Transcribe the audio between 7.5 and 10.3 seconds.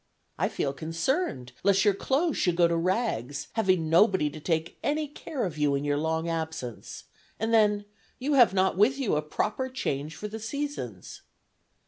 then, you have not with you a proper change for